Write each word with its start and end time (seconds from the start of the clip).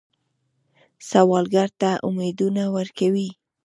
سوالګر 1.09 1.69
ته 1.79 1.89
امیدونه 2.07 2.63
ورکوئ 2.75 3.29